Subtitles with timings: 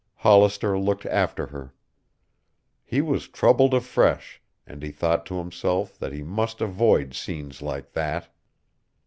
[0.15, 1.75] Hollister looked after her.
[2.83, 7.91] He was troubled afresh, and he thought to himself that he must avoid scenes like
[7.91, 8.27] that.